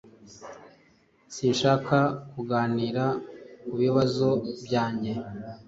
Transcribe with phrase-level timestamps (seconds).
[1.33, 1.97] Sinshaka
[2.31, 3.05] kuganira
[3.61, 4.29] kubibazo
[4.65, 5.11] byanjye.